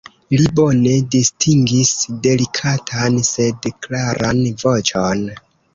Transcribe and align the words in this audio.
Li 0.37 0.45
bone 0.59 0.93
distingis 1.15 1.93
delikatan, 2.25 3.21
sed 3.31 3.73
klaran 3.85 4.45
voĉon. 4.65 5.29